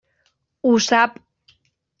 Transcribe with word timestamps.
Ho 0.65 0.71
sap. 0.87 1.23